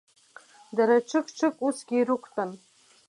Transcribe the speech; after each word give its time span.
Дара 0.75 0.97
ҽык-ҽык 1.09 1.55
усгьы 1.67 1.95
ирықәтәан. 1.97 2.51